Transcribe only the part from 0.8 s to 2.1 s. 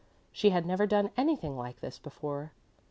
done anything like this